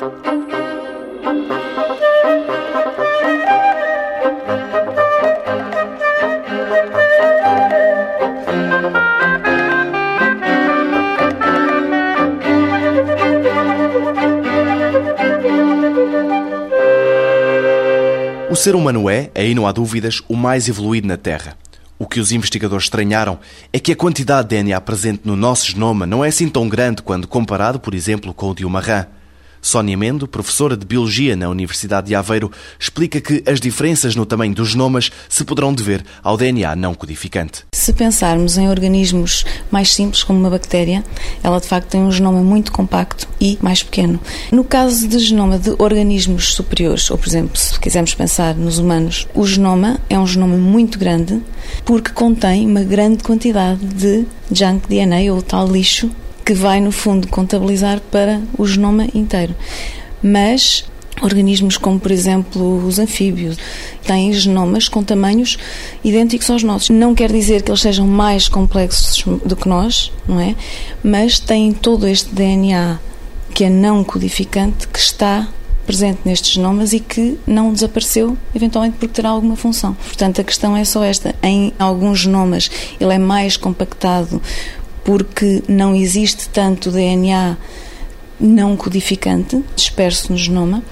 [0.00, 0.02] O
[18.56, 21.58] ser humano é, aí não há dúvidas, o mais evoluído na Terra.
[21.98, 23.38] O que os investigadores estranharam
[23.70, 27.02] é que a quantidade de DNA presente no nosso genoma não é assim tão grande
[27.02, 29.06] quando comparado, por exemplo, com o de uma rã.
[29.62, 34.54] Sónia Mendo, professora de Biologia na Universidade de Aveiro, explica que as diferenças no tamanho
[34.54, 37.64] dos genomas se poderão dever ao DNA não codificante.
[37.74, 41.04] Se pensarmos em organismos mais simples, como uma bactéria,
[41.42, 44.18] ela de facto tem um genoma muito compacto e mais pequeno.
[44.50, 49.28] No caso de genoma de organismos superiores, ou por exemplo, se quisermos pensar nos humanos,
[49.34, 51.40] o genoma é um genoma muito grande
[51.84, 56.10] porque contém uma grande quantidade de junk DNA ou tal lixo
[56.50, 59.54] que vai, no fundo, contabilizar para o genoma inteiro.
[60.20, 60.84] Mas
[61.22, 63.56] organismos como, por exemplo, os anfíbios,
[64.04, 65.56] têm genomas com tamanhos
[66.02, 66.90] idênticos aos nossos.
[66.90, 70.56] Não quer dizer que eles sejam mais complexos do que nós, não é?
[71.04, 72.98] Mas têm todo este DNA
[73.54, 75.46] que é não codificante que está
[75.86, 79.94] presente nestes genomas e que não desapareceu, eventualmente porque terá alguma função.
[79.94, 81.34] Portanto, a questão é só esta.
[81.42, 84.42] Em alguns genomas ele é mais compactado
[85.04, 87.56] porque não existe tanto DNA
[88.38, 90.82] não codificante disperso no genoma.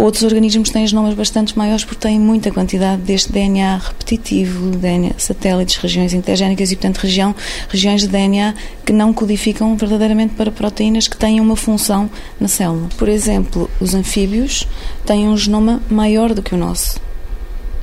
[0.00, 5.76] Outros organismos têm genomas bastante maiores porque têm muita quantidade deste DNA repetitivo, DNA satélites,
[5.76, 7.34] regiões intergénicas e, portanto, região,
[7.68, 8.54] regiões de DNA
[8.86, 12.08] que não codificam verdadeiramente para proteínas que tenham uma função
[12.40, 12.88] na célula.
[12.96, 14.66] Por exemplo, os anfíbios
[15.04, 16.98] têm um genoma maior do que o nosso.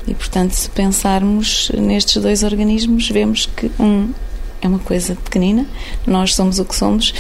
[0.08, 4.10] E, portanto, se pensarmos nestes dois organismos, vemos que um
[4.62, 5.66] é uma coisa pequenina,
[6.06, 7.14] nós somos o que somos.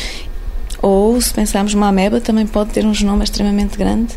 [0.81, 4.13] Ou, se pensarmos, uma ameba também pode ter um genoma extremamente grande.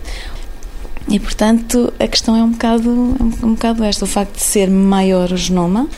[1.08, 2.90] E, portanto, a questão é um bocado,
[3.40, 4.04] é um, bocado esta.
[4.04, 5.88] O facto de ser maior o genoma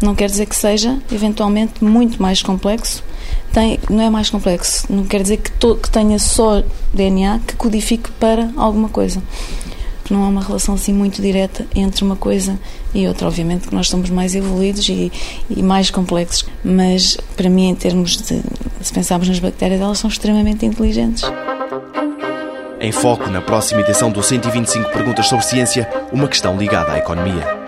[0.00, 3.04] não quer dizer que seja, eventualmente, muito mais complexo.
[3.52, 7.56] Tem, não é mais complexo, não quer dizer que, to, que tenha só DNA que
[7.56, 9.22] codifique para alguma coisa
[10.12, 12.58] não há uma relação assim muito direta entre uma coisa
[12.94, 13.26] e outra.
[13.26, 15.12] Obviamente que nós somos mais evoluídos e,
[15.50, 18.42] e mais complexos, mas para mim, em termos de.
[18.80, 21.22] se pensarmos nas bactérias, elas são extremamente inteligentes.
[22.80, 27.65] Em foco, na próxima edição do 125 Perguntas sobre Ciência, uma questão ligada à economia.